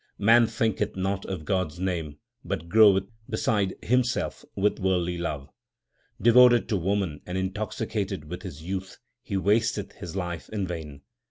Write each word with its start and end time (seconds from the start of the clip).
Man 0.17 0.47
thinketh 0.47 0.95
not 0.95 1.25
of 1.25 1.45
God 1.45 1.73
s 1.73 1.77
name, 1.77 2.17
but 2.43 2.67
groweth 2.67 3.05
beside 3.29 3.75
him 3.83 4.03
self 4.03 4.43
with 4.55 4.79
worldly 4.79 5.19
love. 5.19 5.47
Devoted 6.19 6.67
to 6.69 6.77
woman 6.77 7.21
and 7.27 7.37
intoxicated 7.37 8.25
with 8.25 8.41
his 8.41 8.63
youth 8.63 8.97
he 9.21 9.37
wasteth 9.37 9.91
his 9.91 10.15
life 10.15 10.49
in 10.49 10.65
vain. 10.65 11.01